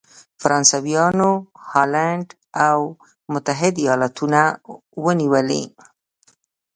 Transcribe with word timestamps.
فرانسویانو 0.41 1.31
هالنډ 1.71 2.27
او 2.67 2.79
متحد 3.33 3.73
ایالتونه 3.83 4.41
ونیولې. 5.03 5.63